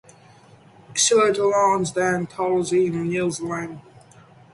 She 0.95 1.13
later 1.13 1.45
launched 1.45 1.93
the 1.93 2.01
anthology 2.01 2.87
in 2.87 3.09
New 3.09 3.29
Zealand. 3.29 3.81